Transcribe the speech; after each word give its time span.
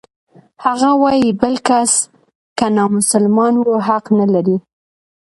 هغه 0.65 0.89
وايي 1.01 1.29
بل 1.41 1.55
کس 1.67 1.91
که 2.57 2.65
نامسلمان 2.77 3.53
و 3.67 3.69
حق 3.87 4.05
نلري. 4.19 4.57